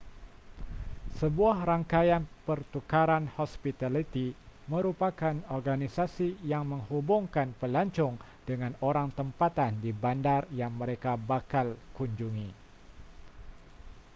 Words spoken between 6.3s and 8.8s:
yang menghubungkan pelancong dengan